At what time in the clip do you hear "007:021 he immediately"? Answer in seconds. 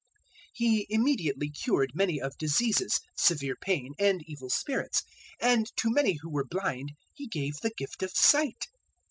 0.55-1.49